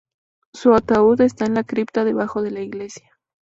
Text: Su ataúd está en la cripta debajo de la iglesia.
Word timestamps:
Su 0.51 0.73
ataúd 0.73 1.21
está 1.21 1.45
en 1.45 1.53
la 1.53 1.63
cripta 1.63 2.03
debajo 2.03 2.41
de 2.41 2.49
la 2.49 2.61
iglesia. 2.61 3.11